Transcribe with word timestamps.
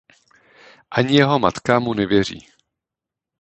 Ani 0.97 1.13
jeho 1.15 1.39
matka 1.39 1.75
mu 1.83 1.93
nevěří. 1.93 2.47